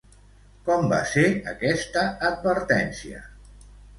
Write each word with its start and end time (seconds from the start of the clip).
Com 0.69 0.87
va 0.93 1.01
ser 1.09 1.25
aquesta 1.51 2.05
advertència? 2.31 3.21